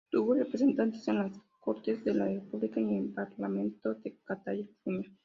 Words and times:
Tuvo 0.09 0.33
representantes 0.33 1.07
en 1.09 1.17
las 1.19 1.31
Cortes 1.59 2.03
de 2.03 2.15
la 2.15 2.25
República 2.25 2.79
y 2.79 2.83
en 2.85 2.95
el 2.95 3.09
Parlamento 3.13 3.93
de 3.93 4.17
Cataluña. 4.23 4.65